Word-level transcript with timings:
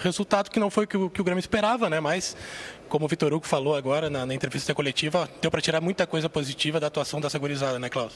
Resultado 0.00 0.50
que 0.50 0.58
não 0.58 0.70
foi 0.70 0.84
o 0.84 0.86
que 0.86 0.96
o, 0.96 1.10
que 1.10 1.20
o 1.20 1.24
Grêmio 1.24 1.40
esperava, 1.40 1.90
né? 1.90 2.00
Mas, 2.00 2.36
como 2.88 3.04
o 3.04 3.08
Vitor 3.08 3.32
Hugo 3.32 3.46
falou 3.46 3.76
agora 3.76 4.08
na, 4.08 4.24
na 4.24 4.34
entrevista 4.34 4.74
coletiva, 4.74 5.28
deu 5.40 5.50
para 5.50 5.60
tirar 5.60 5.80
muita 5.80 6.06
coisa 6.06 6.28
positiva 6.28 6.80
da 6.80 6.86
atuação 6.86 7.20
dessa 7.20 7.38
gurizada, 7.38 7.78
né, 7.78 7.88
Klaus? 7.88 8.14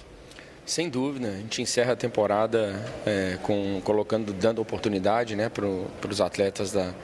Sem 0.66 0.88
dúvida, 0.88 1.28
a 1.28 1.36
gente 1.36 1.60
encerra 1.60 1.92
a 1.92 1.96
temporada 1.96 2.74
é, 3.04 3.36
com, 3.42 3.82
colocando, 3.84 4.32
dando 4.32 4.62
oportunidade 4.62 5.36
né, 5.36 5.50
para 5.50 5.66
os 6.08 6.20
atletas 6.22 6.72
da, 6.72 6.94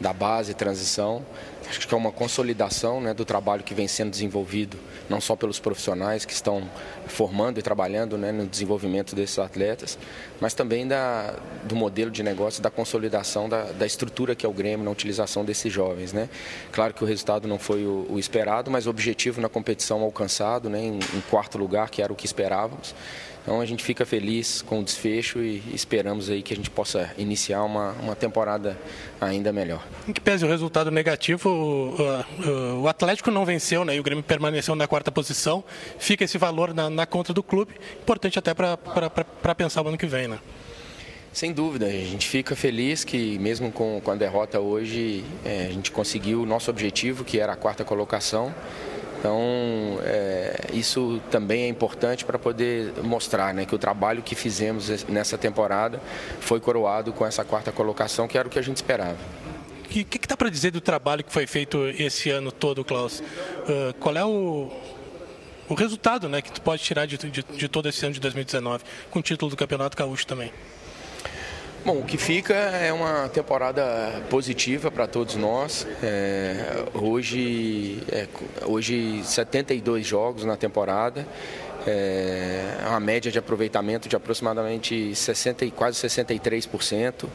da 0.00 0.12
base 0.12 0.52
transição. 0.52 1.24
Acho 1.68 1.88
que 1.88 1.94
é 1.94 1.96
uma 1.96 2.12
consolidação 2.12 3.00
né, 3.00 3.14
do 3.14 3.24
trabalho 3.24 3.62
que 3.62 3.72
vem 3.72 3.88
sendo 3.88 4.10
desenvolvido, 4.10 4.76
não 5.08 5.20
só 5.20 5.34
pelos 5.34 5.58
profissionais 5.58 6.24
que 6.24 6.32
estão 6.32 6.68
formando 7.06 7.58
e 7.58 7.62
trabalhando 7.62 8.18
né, 8.18 8.30
no 8.30 8.46
desenvolvimento 8.46 9.16
desses 9.16 9.38
atletas, 9.38 9.98
mas 10.40 10.52
também 10.52 10.86
da, 10.86 11.34
do 11.64 11.74
modelo 11.74 12.10
de 12.10 12.22
negócio, 12.22 12.62
da 12.62 12.70
consolidação 12.70 13.48
da, 13.48 13.72
da 13.72 13.86
estrutura 13.86 14.34
que 14.34 14.44
é 14.44 14.48
o 14.48 14.52
Grêmio 14.52 14.84
na 14.84 14.90
utilização 14.90 15.42
desses 15.42 15.72
jovens. 15.72 16.12
Né. 16.12 16.28
Claro 16.70 16.92
que 16.92 17.02
o 17.02 17.06
resultado 17.06 17.48
não 17.48 17.58
foi 17.58 17.86
o, 17.86 18.06
o 18.10 18.18
esperado, 18.18 18.70
mas 18.70 18.86
o 18.86 18.90
objetivo 18.90 19.40
na 19.40 19.48
competição 19.48 20.02
alcançado, 20.02 20.68
né, 20.68 20.80
em, 20.80 20.98
em 20.98 21.20
quarto 21.30 21.56
lugar, 21.56 21.88
que 21.88 22.02
era 22.02 22.12
o 22.12 22.16
que 22.16 22.26
esperávamos. 22.26 22.94
Então 23.44 23.60
a 23.60 23.66
gente 23.66 23.84
fica 23.84 24.06
feliz 24.06 24.62
com 24.62 24.80
o 24.80 24.82
desfecho 24.82 25.38
e 25.40 25.62
esperamos 25.74 26.30
aí 26.30 26.42
que 26.42 26.54
a 26.54 26.56
gente 26.56 26.70
possa 26.70 27.10
iniciar 27.18 27.62
uma, 27.62 27.92
uma 28.00 28.16
temporada 28.16 28.78
ainda 29.20 29.52
melhor. 29.52 29.86
Em 30.08 30.14
que 30.14 30.20
pese 30.20 30.46
o 30.46 30.48
resultado 30.48 30.90
negativo, 30.90 31.50
o, 31.50 32.82
o 32.82 32.88
Atlético 32.88 33.30
não 33.30 33.44
venceu 33.44 33.84
né, 33.84 33.96
e 33.96 34.00
o 34.00 34.02
Grêmio 34.02 34.24
permaneceu 34.24 34.74
na 34.74 34.88
quarta 34.88 35.12
posição. 35.12 35.62
Fica 35.98 36.24
esse 36.24 36.38
valor 36.38 36.72
na, 36.72 36.88
na 36.88 37.04
conta 37.04 37.34
do 37.34 37.42
clube, 37.42 37.74
importante 38.00 38.38
até 38.38 38.54
para 38.54 39.54
pensar 39.54 39.82
o 39.82 39.88
ano 39.88 39.98
que 39.98 40.06
vem. 40.06 40.26
Né? 40.26 40.38
Sem 41.30 41.52
dúvida, 41.52 41.84
a 41.84 41.90
gente 41.90 42.26
fica 42.26 42.56
feliz 42.56 43.04
que 43.04 43.38
mesmo 43.38 43.70
com, 43.70 44.00
com 44.00 44.10
a 44.10 44.14
derrota 44.14 44.58
hoje, 44.58 45.22
é, 45.44 45.66
a 45.68 45.72
gente 45.72 45.90
conseguiu 45.90 46.42
o 46.42 46.46
nosso 46.46 46.70
objetivo, 46.70 47.24
que 47.24 47.38
era 47.38 47.52
a 47.52 47.56
quarta 47.56 47.84
colocação. 47.84 48.54
Então, 49.24 49.40
é, 50.02 50.66
isso 50.74 51.18
também 51.30 51.62
é 51.62 51.68
importante 51.68 52.26
para 52.26 52.38
poder 52.38 52.92
mostrar 53.02 53.54
né, 53.54 53.64
que 53.64 53.74
o 53.74 53.78
trabalho 53.78 54.22
que 54.22 54.34
fizemos 54.34 55.02
nessa 55.06 55.38
temporada 55.38 55.98
foi 56.40 56.60
coroado 56.60 57.10
com 57.10 57.24
essa 57.24 57.42
quarta 57.42 57.72
colocação, 57.72 58.28
que 58.28 58.36
era 58.36 58.46
o 58.46 58.50
que 58.50 58.58
a 58.58 58.62
gente 58.62 58.76
esperava. 58.76 59.16
O 59.82 59.88
que, 59.88 60.04
dá 60.28 60.36
para 60.36 60.50
dizer 60.50 60.72
do 60.72 60.80
trabalho 60.82 61.24
que 61.24 61.32
foi 61.32 61.46
feito 61.46 61.86
esse 61.98 62.28
ano 62.28 62.52
todo, 62.52 62.84
Klaus? 62.84 63.20
Uh, 63.20 63.94
qual 63.98 64.14
é 64.14 64.24
o, 64.26 64.70
o 65.70 65.74
resultado 65.74 66.28
né, 66.28 66.42
que 66.42 66.52
tu 66.52 66.60
pode 66.60 66.82
tirar 66.82 67.06
de, 67.06 67.16
de, 67.16 67.42
de 67.42 67.66
todo 67.66 67.88
esse 67.88 68.04
ano 68.04 68.12
de 68.12 68.20
2019, 68.20 68.84
com 69.10 69.20
o 69.20 69.22
título 69.22 69.50
do 69.50 69.56
Campeonato 69.56 69.96
Gaúcho 69.96 70.26
também? 70.26 70.52
Bom, 71.84 71.98
o 71.98 72.02
que 72.02 72.16
fica 72.16 72.54
é 72.54 72.90
uma 72.94 73.28
temporada 73.28 74.22
positiva 74.30 74.90
para 74.90 75.06
todos 75.06 75.36
nós. 75.36 75.86
É, 76.02 76.82
hoje, 76.94 78.02
é, 78.10 78.26
hoje 78.64 79.22
72 79.22 80.06
jogos 80.06 80.46
na 80.46 80.56
temporada 80.56 81.26
é 81.86 82.88
uma 82.88 83.00
média 83.00 83.30
de 83.30 83.38
aproveitamento 83.38 84.08
de 84.08 84.16
aproximadamente 84.16 85.14
60, 85.14 85.70
quase 85.70 85.98
63%. 85.98 87.26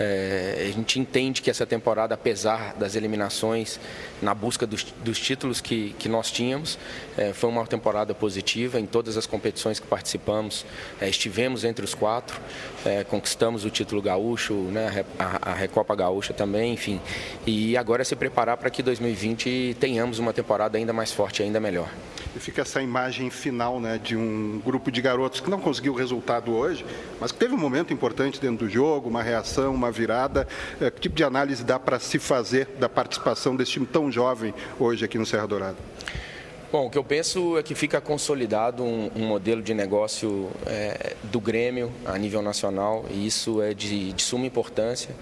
É, 0.00 0.66
a 0.68 0.72
gente 0.72 0.98
entende 0.98 1.42
que 1.42 1.50
essa 1.50 1.64
temporada, 1.64 2.14
apesar 2.14 2.74
das 2.74 2.96
eliminações 2.96 3.78
na 4.20 4.34
busca 4.34 4.66
dos, 4.66 4.84
dos 5.04 5.20
títulos 5.20 5.60
que, 5.60 5.94
que 5.98 6.08
nós 6.08 6.30
tínhamos, 6.30 6.78
é, 7.16 7.32
foi 7.32 7.50
uma 7.50 7.66
temporada 7.66 8.14
positiva 8.14 8.80
em 8.80 8.86
todas 8.86 9.16
as 9.16 9.26
competições 9.26 9.78
que 9.78 9.86
participamos. 9.86 10.64
É, 11.00 11.08
estivemos 11.08 11.62
entre 11.64 11.84
os 11.84 11.94
quatro, 11.94 12.40
é, 12.84 13.04
conquistamos 13.04 13.64
o 13.64 13.70
título 13.70 14.02
gaúcho, 14.02 14.54
né, 14.54 15.04
a, 15.18 15.50
a 15.50 15.54
Recopa 15.54 15.94
Gaúcha 15.94 16.32
também, 16.32 16.72
enfim. 16.72 17.00
E 17.46 17.76
agora 17.76 18.02
é 18.02 18.04
se 18.04 18.16
preparar 18.16 18.56
para 18.56 18.70
que 18.70 18.82
2020 18.82 19.76
tenhamos 19.78 20.18
uma 20.18 20.32
temporada 20.32 20.76
ainda 20.78 20.92
mais 20.92 21.12
forte, 21.12 21.42
ainda 21.42 21.60
melhor. 21.60 21.88
E 22.34 22.40
fica 22.40 22.62
essa 22.62 22.80
imagem 22.80 23.28
final 23.30 23.78
né, 23.78 23.98
de 24.02 24.16
um 24.16 24.60
grupo 24.64 24.90
de 24.90 25.02
garotos 25.02 25.40
que 25.40 25.50
não 25.50 25.60
conseguiu 25.60 25.92
o 25.92 25.96
resultado 25.96 26.52
hoje, 26.52 26.84
mas 27.20 27.30
que 27.30 27.38
teve 27.38 27.54
um 27.54 27.58
momento 27.58 27.92
importante 27.92 28.40
dentro 28.40 28.66
do 28.66 28.70
jogo, 28.70 29.08
uma 29.08 29.22
reação, 29.22 29.74
uma 29.74 29.90
virada. 29.90 30.48
É, 30.80 30.90
que 30.90 31.00
tipo 31.00 31.14
de 31.14 31.24
análise 31.24 31.62
dá 31.62 31.78
para 31.78 31.98
se 31.98 32.18
fazer 32.18 32.66
da 32.78 32.88
participação 32.88 33.54
desse 33.54 33.72
time 33.72 33.86
tão 33.86 34.10
jovem 34.10 34.54
hoje 34.78 35.04
aqui 35.04 35.18
no 35.18 35.26
Serra 35.26 35.46
Dourada? 35.46 35.76
Bom, 36.72 36.86
o 36.86 36.90
que 36.90 36.96
eu 36.96 37.04
penso 37.04 37.58
é 37.58 37.62
que 37.62 37.74
fica 37.74 38.00
consolidado 38.00 38.82
um, 38.82 39.10
um 39.14 39.26
modelo 39.26 39.60
de 39.60 39.74
negócio 39.74 40.48
é, 40.64 41.14
do 41.24 41.38
Grêmio 41.38 41.92
a 42.06 42.16
nível 42.16 42.40
nacional 42.40 43.04
e 43.10 43.26
isso 43.26 43.60
é 43.60 43.74
de, 43.74 44.14
de 44.14 44.22
suma 44.22 44.46
importância 44.46 45.14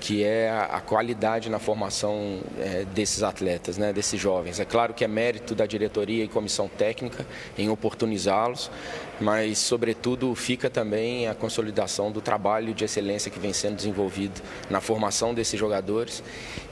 que 0.00 0.22
é 0.22 0.50
a, 0.50 0.80
qualidade 0.80 1.50
na 1.50 1.58
formação 1.58 2.40
é, 2.58 2.84
desses 2.94 3.22
atletas, 3.22 3.76
né, 3.76 3.92
desses 3.92 4.20
jovens. 4.20 4.60
É 4.60 4.64
claro 4.64 4.94
que 4.94 5.04
é 5.04 5.08
mérito 5.08 5.54
da 5.54 5.66
diretoria 5.66 6.24
e 6.24 6.28
comissão 6.28 6.68
técnica 6.68 7.26
em 7.56 7.68
oportunizá-los, 7.68 8.70
mas, 9.20 9.58
sobretudo, 9.58 10.34
fica 10.34 10.70
também 10.70 11.26
a 11.26 11.34
consolidação 11.34 12.12
do 12.12 12.20
trabalho 12.20 12.72
de 12.72 12.84
excelência 12.84 13.30
que 13.30 13.38
vem 13.38 13.52
sendo 13.52 13.76
desenvolvido 13.76 14.40
na 14.70 14.80
formação 14.80 15.34
desses 15.34 15.58
jogadores. 15.58 16.22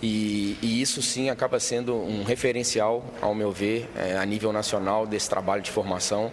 E, 0.00 0.56
e 0.62 0.80
isso, 0.80 1.02
sim, 1.02 1.28
acaba 1.28 1.58
sendo 1.58 1.94
um 1.94 2.22
referencial, 2.22 3.04
ao 3.20 3.34
meu 3.34 3.50
ver, 3.50 3.88
é, 3.96 4.16
a 4.16 4.24
nível 4.24 4.52
nacional 4.52 5.06
desse 5.06 5.28
trabalho 5.28 5.62
de 5.62 5.70
formação 5.70 6.30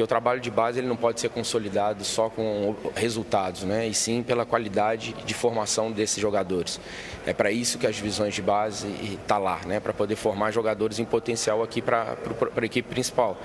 porque 0.00 0.02
o 0.02 0.06
trabalho 0.06 0.40
de 0.40 0.50
base 0.50 0.78
ele 0.78 0.86
não 0.86 0.96
pode 0.96 1.20
ser 1.20 1.28
consolidado 1.28 2.04
só 2.04 2.30
com 2.30 2.74
resultados, 2.94 3.64
né? 3.64 3.86
e 3.86 3.92
sim 3.92 4.22
pela 4.22 4.46
qualidade 4.46 5.12
de 5.26 5.34
formação 5.34 5.92
desses 5.92 6.18
jogadores. 6.18 6.80
É 7.26 7.34
para 7.34 7.50
isso 7.50 7.78
que 7.78 7.86
as 7.86 7.96
divisões 7.96 8.34
de 8.34 8.40
base 8.40 8.88
estão 9.02 9.18
tá 9.26 9.38
lá, 9.38 9.60
né? 9.66 9.78
para 9.78 9.92
poder 9.92 10.16
formar 10.16 10.52
jogadores 10.52 10.98
em 10.98 11.04
potencial 11.04 11.62
aqui 11.62 11.82
para 11.82 12.16
a 12.56 12.64
equipe 12.64 12.88
principal. 12.88 13.36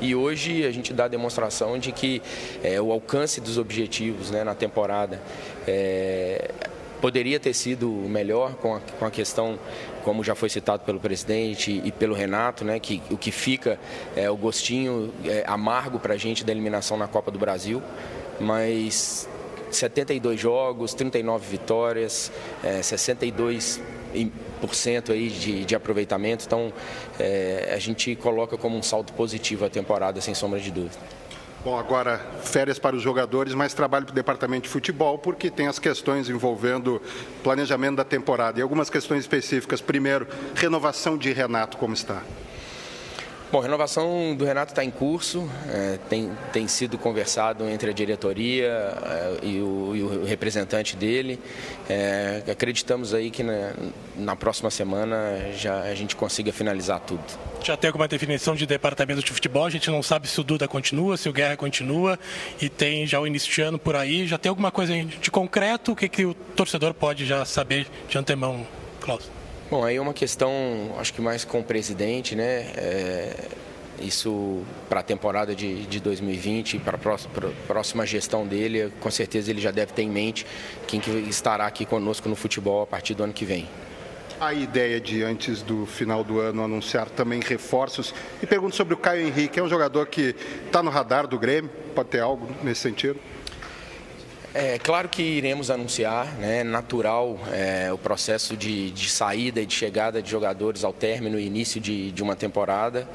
E 0.00 0.14
hoje 0.14 0.64
a 0.64 0.70
gente 0.70 0.92
dá 0.92 1.06
a 1.06 1.08
demonstração 1.08 1.78
de 1.78 1.90
que 1.90 2.22
é, 2.62 2.80
o 2.80 2.92
alcance 2.92 3.40
dos 3.40 3.58
objetivos 3.58 4.30
né, 4.30 4.44
na 4.44 4.54
temporada 4.54 5.20
é, 5.66 6.48
poderia 7.04 7.38
ter 7.38 7.52
sido 7.52 7.86
melhor 7.86 8.54
com 8.54 8.76
a, 8.76 8.80
com 8.80 9.04
a 9.04 9.10
questão, 9.10 9.58
como 10.02 10.24
já 10.24 10.34
foi 10.34 10.48
citado 10.48 10.84
pelo 10.84 10.98
presidente 10.98 11.82
e 11.84 11.92
pelo 11.92 12.14
Renato, 12.14 12.64
né, 12.64 12.80
que 12.80 13.02
o 13.10 13.18
que 13.18 13.30
fica 13.30 13.78
é 14.16 14.30
o 14.30 14.36
gostinho 14.38 15.12
é, 15.22 15.44
amargo 15.46 15.98
para 15.98 16.14
a 16.14 16.16
gente 16.16 16.42
da 16.46 16.50
eliminação 16.50 16.96
na 16.96 17.06
Copa 17.06 17.30
do 17.30 17.38
Brasil, 17.38 17.82
mas 18.40 19.28
72 19.70 20.40
jogos, 20.40 20.94
39 20.94 21.46
vitórias, 21.46 22.32
é, 22.62 22.80
62 22.80 23.82
aí 25.12 25.28
de, 25.28 25.64
de 25.66 25.74
aproveitamento. 25.74 26.46
Então, 26.46 26.72
é, 27.20 27.70
a 27.74 27.78
gente 27.78 28.16
coloca 28.16 28.56
como 28.56 28.78
um 28.78 28.82
salto 28.82 29.12
positivo 29.12 29.66
a 29.66 29.68
temporada, 29.68 30.22
sem 30.22 30.32
sombra 30.32 30.58
de 30.58 30.70
dúvida. 30.70 30.96
Bom, 31.64 31.78
agora 31.78 32.18
férias 32.42 32.78
para 32.78 32.94
os 32.94 33.02
jogadores, 33.02 33.54
mas 33.54 33.72
trabalho 33.72 34.04
para 34.04 34.12
o 34.12 34.14
departamento 34.14 34.64
de 34.64 34.68
futebol, 34.68 35.16
porque 35.16 35.50
tem 35.50 35.66
as 35.66 35.78
questões 35.78 36.28
envolvendo 36.28 37.00
planejamento 37.42 37.96
da 37.96 38.04
temporada 38.04 38.58
e 38.58 38.62
algumas 38.62 38.90
questões 38.90 39.20
específicas. 39.20 39.80
Primeiro, 39.80 40.28
renovação 40.54 41.16
de 41.16 41.32
Renato, 41.32 41.78
como 41.78 41.94
está? 41.94 42.20
Bom, 43.54 43.60
a 43.60 43.62
renovação 43.62 44.34
do 44.34 44.44
Renato 44.44 44.72
está 44.72 44.84
em 44.84 44.90
curso, 44.90 45.48
é, 45.72 45.96
tem, 46.10 46.28
tem 46.52 46.66
sido 46.66 46.98
conversado 46.98 47.68
entre 47.68 47.88
a 47.88 47.92
diretoria 47.92 48.66
é, 48.66 49.38
e, 49.44 49.60
o, 49.60 49.92
e, 49.94 50.02
o, 50.02 50.24
representante 50.24 50.96
dele. 50.96 51.38
É, 51.88 52.42
acreditamos 52.50 53.14
aí 53.14 53.30
que 53.30 53.44
na, 53.44 53.72
na, 54.16 54.34
próxima 54.34 54.72
semana 54.72 55.52
já 55.56 55.82
a 55.82 55.94
gente 55.94 56.16
consiga 56.16 56.52
finalizar 56.52 56.98
tudo. 56.98 57.22
Já 57.62 57.76
tem 57.76 57.86
alguma 57.86 58.08
definição 58.08 58.56
de 58.56 58.66
departamento 58.66 59.22
de 59.22 59.30
futebol? 59.30 59.64
A 59.64 59.70
gente 59.70 59.88
não 59.88 60.02
sabe 60.02 60.26
se 60.26 60.40
o 60.40 60.42
Duda 60.42 60.66
continua, 60.66 61.16
se 61.16 61.28
o 61.28 61.32
Guerra 61.32 61.56
continua 61.56 62.18
e 62.60 62.68
tem 62.68 63.06
já 63.06 63.20
o 63.20 63.26
início 63.26 63.52
de 63.52 63.62
ano 63.62 63.78
por 63.78 63.94
aí. 63.94 64.26
Já 64.26 64.36
tem 64.36 64.50
alguma 64.50 64.72
coisa 64.72 64.92
de 65.00 65.30
concreto? 65.30 65.92
O 65.92 65.96
que, 65.96 66.08
que 66.08 66.24
o 66.24 66.34
torcedor 66.34 66.92
pode 66.92 67.24
já 67.24 67.44
saber 67.44 67.86
de 68.08 68.18
antemão, 68.18 68.66
Klaus? 69.00 69.30
Bom, 69.70 69.82
aí 69.82 69.96
é 69.96 70.00
uma 70.00 70.12
questão, 70.12 70.52
acho 70.98 71.14
que 71.14 71.22
mais 71.22 71.42
com 71.42 71.60
o 71.60 71.64
presidente, 71.64 72.36
né? 72.36 72.70
É, 72.76 73.34
isso 73.98 74.62
para 74.90 75.00
a 75.00 75.02
temporada 75.02 75.54
de, 75.54 75.86
de 75.86 76.00
2020, 76.00 76.78
para 76.80 76.96
a 76.96 76.98
próxima, 76.98 77.32
próxima 77.66 78.04
gestão 78.04 78.46
dele, 78.46 78.92
com 79.00 79.10
certeza 79.10 79.50
ele 79.50 79.62
já 79.62 79.70
deve 79.70 79.92
ter 79.92 80.02
em 80.02 80.10
mente 80.10 80.46
quem 80.86 81.00
que 81.00 81.10
estará 81.10 81.66
aqui 81.66 81.86
conosco 81.86 82.28
no 82.28 82.36
futebol 82.36 82.82
a 82.82 82.86
partir 82.86 83.14
do 83.14 83.24
ano 83.24 83.32
que 83.32 83.46
vem. 83.46 83.66
A 84.38 84.52
ideia 84.52 85.00
de, 85.00 85.22
antes 85.22 85.62
do 85.62 85.86
final 85.86 86.22
do 86.22 86.40
ano, 86.40 86.62
anunciar 86.62 87.08
também 87.08 87.40
reforços. 87.40 88.12
E 88.42 88.46
pergunto 88.46 88.76
sobre 88.76 88.92
o 88.92 88.96
Caio 88.96 89.26
Henrique, 89.26 89.58
é 89.58 89.62
um 89.62 89.68
jogador 89.68 90.06
que 90.08 90.34
está 90.66 90.82
no 90.82 90.90
radar 90.90 91.26
do 91.26 91.38
Grêmio, 91.38 91.70
pode 91.94 92.10
ter 92.10 92.20
algo 92.20 92.46
nesse 92.62 92.80
sentido? 92.80 93.18
É 94.56 94.78
claro 94.78 95.08
que 95.08 95.20
iremos 95.20 95.68
anunciar, 95.68 96.32
né, 96.34 96.62
natural 96.62 97.36
é, 97.52 97.92
o 97.92 97.98
processo 97.98 98.56
de, 98.56 98.92
de, 98.92 99.10
saída 99.10 99.60
e 99.60 99.66
de 99.66 99.74
chegada 99.74 100.22
de 100.22 100.30
jogadores 100.30 100.84
ao 100.84 100.92
término 100.92 101.40
e 101.40 101.44
início 101.44 101.80
de, 101.80 102.12
de 102.12 102.22
uma 102.22 102.36
temporada. 102.36 103.08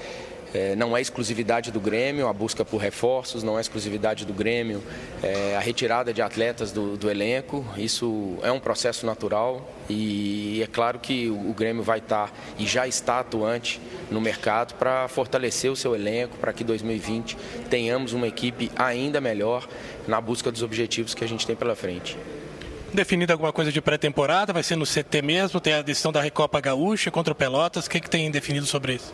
É, 0.53 0.75
não 0.75 0.95
é 0.95 1.01
exclusividade 1.01 1.71
do 1.71 1.79
Grêmio, 1.79 2.27
a 2.27 2.33
busca 2.33 2.65
por 2.65 2.77
reforços, 2.77 3.43
não 3.43 3.57
é 3.57 3.61
exclusividade 3.61 4.25
do 4.25 4.33
Grêmio, 4.33 4.83
é, 5.21 5.55
a 5.55 5.59
retirada 5.59 6.13
de 6.13 6.21
atletas 6.21 6.71
do, 6.71 6.97
do, 6.97 7.09
elenco, 7.09 7.65
isso 7.77 8.37
é 8.41 8.51
um 8.51 8.59
processo 8.59 9.05
natural 9.05 9.69
e 9.89 10.61
é 10.63 10.67
claro 10.67 10.99
que 10.99 11.27
o, 11.27 11.49
o 11.49 11.53
Grêmio 11.53 11.83
vai 11.83 11.99
estar 11.99 12.31
e 12.57 12.65
já 12.65 12.87
está 12.87 13.19
atuante 13.19 13.79
no 14.09 14.19
mercado 14.19 14.73
para 14.75 15.07
fortalecer 15.07 15.71
o 15.71 15.75
seu 15.75 15.95
elenco, 15.95 16.37
para 16.37 16.51
que 16.51 16.63
2020 16.63 17.37
tenhamos 17.69 18.13
uma 18.13 18.27
equipe 18.27 18.71
ainda 18.75 19.21
melhor 19.21 19.67
na 20.07 20.19
busca 20.19 20.51
dos 20.51 20.63
objetivos 20.63 21.13
que 21.13 21.23
a 21.23 21.27
gente 21.27 21.45
tem 21.45 21.55
pela 21.55 21.75
frente. 21.75 22.17
Definida 22.93 23.33
alguma 23.33 23.53
coisa 23.53 23.71
de 23.71 23.79
pré-temporada? 23.81 24.51
Vai 24.51 24.63
ser 24.63 24.75
no 24.75 24.85
CT 24.85 25.21
mesmo? 25.21 25.59
Tem 25.59 25.73
a 25.73 25.81
decisão 25.83 26.11
da 26.11 26.19
Recopa 26.19 26.59
Gaúcha 26.59 27.11
contra 27.11 27.31
o 27.31 27.35
Pelotas? 27.35 27.85
O 27.85 27.89
que, 27.89 27.99
que 27.99 28.09
tem 28.09 28.31
definido 28.31 28.65
sobre 28.65 28.95
isso? 28.95 29.13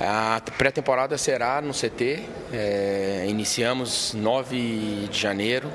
A 0.00 0.40
pré-temporada 0.56 1.18
será 1.18 1.60
no 1.60 1.72
CT. 1.72 2.22
É, 2.52 3.26
iniciamos 3.28 4.14
9 4.14 5.08
de 5.10 5.18
janeiro 5.18 5.68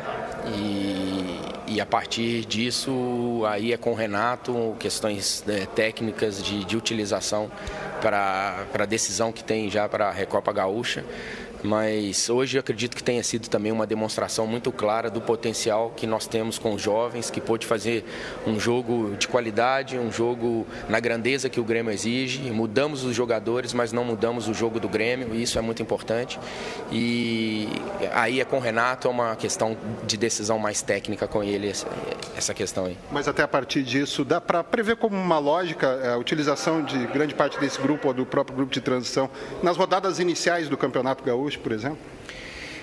e, 0.55 1.73
e, 1.73 1.81
a 1.81 1.85
partir 1.85 2.45
disso 2.45 3.43
aí 3.45 3.73
é 3.73 3.77
com 3.77 3.91
o 3.91 3.95
Renato 3.95 4.75
questões 4.79 5.43
é, 5.47 5.65
técnicas 5.65 6.41
de, 6.41 6.63
de 6.63 6.77
utilização 6.77 7.51
para 8.01 8.65
a 8.73 8.85
decisão 8.85 9.31
que 9.31 9.43
tem 9.43 9.69
já 9.69 9.89
para 9.89 10.07
a 10.07 10.11
Recopa 10.11 10.53
Gaúcha 10.53 11.03
mas 11.63 12.29
hoje 12.29 12.57
eu 12.57 12.59
acredito 12.59 12.95
que 12.95 13.03
tenha 13.03 13.23
sido 13.23 13.47
também 13.47 13.71
uma 13.71 13.87
demonstração 13.87 14.45
muito 14.45 14.71
clara 14.71 15.09
do 15.09 15.21
potencial 15.21 15.93
que 15.95 16.05
nós 16.05 16.27
temos 16.27 16.59
com 16.59 16.73
os 16.73 16.81
jovens, 16.81 17.31
que 17.31 17.39
pôde 17.39 17.65
fazer 17.65 18.03
um 18.45 18.59
jogo 18.59 19.15
de 19.17 19.27
qualidade, 19.27 19.97
um 19.97 20.11
jogo 20.11 20.67
na 20.89 20.99
grandeza 20.99 21.49
que 21.49 21.59
o 21.59 21.63
Grêmio 21.63 21.91
exige. 21.91 22.51
Mudamos 22.51 23.03
os 23.03 23.15
jogadores, 23.15 23.73
mas 23.73 23.93
não 23.93 24.03
mudamos 24.03 24.47
o 24.47 24.53
jogo 24.53 24.79
do 24.79 24.89
Grêmio, 24.89 25.33
e 25.33 25.41
isso 25.41 25.57
é 25.57 25.61
muito 25.61 25.81
importante. 25.81 26.39
E 26.91 27.69
aí 28.13 28.41
é 28.41 28.45
com 28.45 28.57
o 28.57 28.59
Renato, 28.59 29.07
é 29.07 29.11
uma 29.11 29.35
questão 29.35 29.77
de 30.05 30.17
decisão 30.17 30.59
mais 30.59 30.81
técnica 30.81 31.27
com 31.27 31.43
ele, 31.43 31.71
essa 32.35 32.53
questão 32.53 32.85
aí. 32.85 32.97
Mas 33.11 33.27
até 33.27 33.41
a 33.41 33.47
partir 33.47 33.83
disso, 33.83 34.25
dá 34.25 34.41
para 34.41 34.63
prever 34.63 34.97
como 34.97 35.15
uma 35.15 35.39
lógica 35.39 35.87
é, 36.03 36.09
a 36.09 36.17
utilização 36.17 36.83
de 36.83 37.07
grande 37.07 37.33
parte 37.33 37.59
desse 37.59 37.79
grupo 37.79 38.09
ou 38.09 38.13
do 38.13 38.25
próprio 38.25 38.55
grupo 38.55 38.73
de 38.73 38.81
transição 38.81 39.29
nas 39.61 39.77
rodadas 39.77 40.19
iniciais 40.19 40.67
do 40.67 40.75
Campeonato 40.75 41.23
Gaúcho? 41.23 41.52
Por 41.59 41.71
exemplo? 41.71 41.97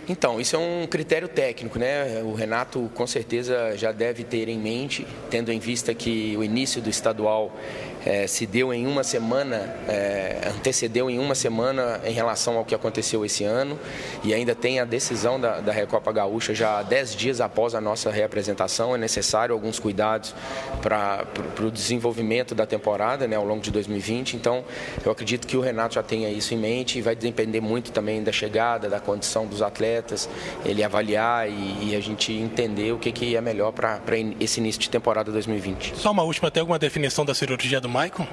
Então, 0.08 0.40
isso 0.40 0.56
é 0.56 0.58
um 0.58 0.88
critério 0.88 1.28
técnico, 1.28 1.78
né? 1.78 2.20
O 2.24 2.34
Renato 2.34 2.90
com 2.94 3.06
certeza 3.06 3.76
já 3.76 3.92
deve 3.92 4.24
ter 4.24 4.48
em 4.48 4.58
mente, 4.58 5.06
tendo 5.30 5.52
em 5.52 5.60
vista 5.60 5.94
que 5.94 6.36
o 6.36 6.42
início 6.42 6.82
do 6.82 6.90
estadual 6.90 7.56
é, 8.04 8.26
se 8.26 8.46
deu 8.46 8.72
em 8.72 8.86
uma 8.86 9.04
semana, 9.04 9.74
é, 9.88 10.50
antecedeu 10.56 11.10
em 11.10 11.18
uma 11.18 11.34
semana 11.34 12.00
em 12.04 12.12
relação 12.12 12.56
ao 12.56 12.64
que 12.64 12.74
aconteceu 12.74 13.24
esse 13.24 13.44
ano 13.44 13.78
e 14.24 14.32
ainda 14.32 14.54
tem 14.54 14.80
a 14.80 14.84
decisão 14.84 15.38
da, 15.38 15.60
da 15.60 15.72
Recopa 15.72 16.10
Gaúcha 16.12 16.54
já 16.54 16.82
dez 16.82 17.14
dias 17.14 17.40
após 17.40 17.74
a 17.74 17.80
nossa 17.80 18.10
reapresentação. 18.10 18.94
É 18.94 18.98
necessário 18.98 19.54
alguns 19.54 19.78
cuidados 19.78 20.34
para 20.80 21.26
o 21.60 21.70
desenvolvimento 21.70 22.54
da 22.54 22.66
temporada 22.66 23.26
né, 23.26 23.36
ao 23.36 23.44
longo 23.44 23.60
de 23.60 23.70
2020. 23.70 24.36
Então, 24.36 24.64
eu 25.04 25.12
acredito 25.12 25.46
que 25.46 25.56
o 25.56 25.60
Renato 25.60 25.94
já 25.94 26.02
tenha 26.02 26.30
isso 26.30 26.54
em 26.54 26.56
mente 26.56 26.98
e 26.98 27.02
vai 27.02 27.14
depender 27.14 27.60
muito 27.60 27.92
também 27.92 28.22
da 28.22 28.32
chegada, 28.32 28.88
da 28.88 29.00
condição 29.00 29.46
dos 29.46 29.62
atletas, 29.62 30.28
ele 30.64 30.82
avaliar 30.82 31.48
e, 31.48 31.90
e 31.90 31.96
a 31.96 32.00
gente 32.00 32.32
entender 32.32 32.92
o 32.92 32.98
que, 32.98 33.12
que 33.12 33.36
é 33.36 33.40
melhor 33.40 33.72
para 33.72 34.00
esse 34.38 34.60
início 34.60 34.80
de 34.80 34.88
temporada 34.88 35.30
2020. 35.30 35.94
Só 35.96 36.12
uma 36.12 36.22
última, 36.22 36.50
tem 36.50 36.60
alguma 36.60 36.78
definição 36.78 37.24
da 37.24 37.34
cirurgia 37.34 37.80
do 37.80 37.89
Maicon? 37.90 38.26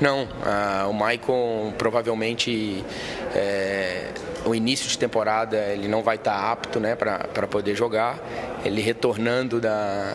Não, 0.00 0.24
uh, 0.24 0.90
o 0.90 0.92
Maicon 0.92 1.72
provavelmente 1.78 2.84
é, 3.34 4.08
o 4.44 4.54
início 4.54 4.88
de 4.88 4.98
temporada 4.98 5.56
ele 5.56 5.88
não 5.88 6.02
vai 6.02 6.16
estar 6.16 6.50
apto 6.50 6.80
né, 6.80 6.96
para 6.96 7.46
poder 7.46 7.74
jogar. 7.74 8.18
Ele 8.64 8.80
retornando 8.80 9.60
da, 9.60 10.14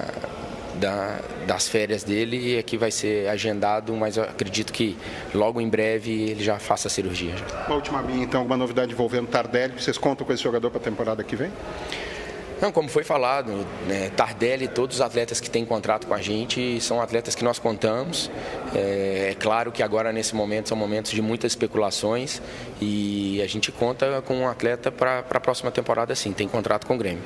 da, 0.76 1.20
das 1.46 1.68
férias 1.68 2.04
dele 2.04 2.58
é 2.58 2.64
que 2.64 2.78
vai 2.78 2.92
ser 2.92 3.30
agendado, 3.30 3.94
mas 3.94 4.18
eu 4.18 4.24
acredito 4.24 4.72
que 4.72 4.98
logo 5.34 5.60
em 5.62 5.70
breve 5.70 6.32
ele 6.32 6.44
já 6.44 6.60
faça 6.60 6.88
a 6.88 6.92
cirurgia. 6.92 7.36
Uma 7.68 7.76
última 7.76 8.02
minha, 8.02 8.24
então, 8.24 8.42
alguma 8.42 8.58
novidade 8.58 8.92
envolvendo 8.92 9.28
Tardelli? 9.28 9.82
Vocês 9.82 9.98
contam 9.98 10.26
com 10.26 10.34
esse 10.34 10.44
jogador 10.44 10.70
para 10.70 10.80
a 10.80 10.84
temporada 10.84 11.24
que 11.24 11.36
vem? 11.36 11.52
Não, 12.62 12.72
como 12.72 12.90
foi 12.90 13.04
falado, 13.04 13.66
né, 13.88 14.10
Tardelli, 14.16 14.68
todos 14.68 14.98
os 14.98 15.02
atletas 15.02 15.40
que 15.40 15.50
têm 15.50 15.66
contrato 15.66 16.08
com 16.08 16.14
a 16.14 16.22
gente 16.22 16.82
são 16.82 17.02
atletas 17.02 17.36
que 17.36 17.44
nós 17.44 17.60
contamos. 17.60 18.32
É, 18.74 19.08
é, 19.28 19.36
claro 19.36 19.72
que 19.72 19.84
agora, 19.84 20.14
nesse 20.14 20.36
momento, 20.36 20.70
são 20.70 20.78
momentos 20.78 21.12
de 21.12 21.22
muitas 21.22 21.52
especulações 21.52 22.42
e 22.80 23.42
a 23.42 23.48
gente 23.48 23.72
conta 23.72 24.22
com 24.22 24.36
um 24.36 24.48
atleta 24.48 24.92
para 24.92 25.20
a 25.20 25.40
próxima 25.40 25.70
temporada, 25.70 26.16
sim, 26.16 26.32
tem 26.32 26.48
contrato 26.48 26.88
com 26.88 26.96
o 26.96 26.98
Grêmio. 26.98 27.24